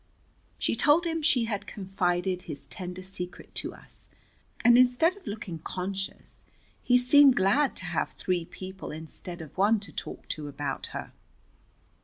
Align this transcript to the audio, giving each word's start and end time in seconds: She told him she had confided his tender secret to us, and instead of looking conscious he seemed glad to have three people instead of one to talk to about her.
She 0.57 0.75
told 0.75 1.05
him 1.05 1.21
she 1.21 1.43
had 1.45 1.67
confided 1.67 2.41
his 2.41 2.65
tender 2.65 3.03
secret 3.03 3.53
to 3.53 3.75
us, 3.75 4.09
and 4.65 4.75
instead 4.75 5.15
of 5.15 5.27
looking 5.27 5.59
conscious 5.59 6.43
he 6.81 6.97
seemed 6.97 7.35
glad 7.35 7.75
to 7.75 7.85
have 7.85 8.13
three 8.13 8.45
people 8.45 8.89
instead 8.89 9.41
of 9.41 9.55
one 9.59 9.79
to 9.81 9.91
talk 9.93 10.27
to 10.29 10.47
about 10.47 10.87
her. 10.87 11.11